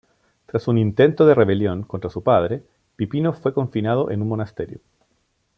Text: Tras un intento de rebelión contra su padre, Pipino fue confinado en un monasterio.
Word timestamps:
Tras 0.47 0.67
un 0.67 0.79
intento 0.79 1.27
de 1.27 1.35
rebelión 1.35 1.83
contra 1.83 2.09
su 2.09 2.23
padre, 2.23 2.63
Pipino 2.95 3.33
fue 3.33 3.53
confinado 3.53 4.09
en 4.09 4.23
un 4.23 4.29
monasterio. 4.29 4.79